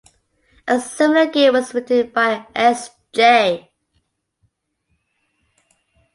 A 0.67 0.79
similar 0.81 1.27
game 1.27 1.53
was 1.53 1.75
written 1.75 2.09
by 2.09 2.47
S. 2.55 2.89
J. 3.13 3.69